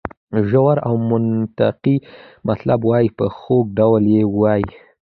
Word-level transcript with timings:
ژور 0.49 0.77
او 0.87 0.95
منطقي 1.09 1.97
مطلب 2.49 2.79
وایي 2.89 3.09
په 3.17 3.25
خوږ 3.37 3.65
ډول 3.79 4.03
یې 4.15 4.23
وایي. 4.39 4.65